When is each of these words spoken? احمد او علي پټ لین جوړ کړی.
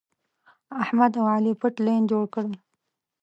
احمد 0.83 1.11
او 1.19 1.25
علي 1.33 1.53
پټ 1.61 1.73
لین 1.85 2.01
جوړ 2.11 2.25
کړی. 2.33 2.53